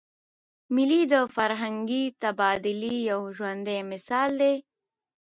مېلې 0.73 1.01
د 1.11 1.13
فرهنګي 1.35 2.03
تبادلې 2.21 2.95
یو 3.09 3.21
ژوندى 3.37 3.77
مثال 3.91 4.29
دئ. 4.41 4.55